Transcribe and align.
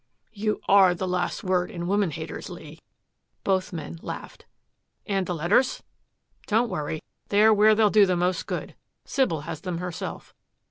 "You 0.33 0.61
ARE 0.67 0.95
the 0.95 1.07
last 1.07 1.43
word 1.43 1.69
in 1.69 1.85
woman 1.85 2.09
haters, 2.09 2.49
Lee." 2.49 2.79
Both 3.43 3.71
men 3.71 3.99
laughed. 4.01 4.47
"And 5.05 5.27
the 5.27 5.35
letters?" 5.35 5.83
"Don't 6.47 6.71
worry. 6.71 7.03
They 7.29 7.43
are 7.43 7.53
where 7.53 7.75
they'll 7.75 7.91
do 7.91 8.07
the 8.07 8.17
most 8.17 8.47
good. 8.47 8.73
Sybil 9.05 9.41
has 9.41 9.61
them 9.61 9.77
herself. 9.77 10.33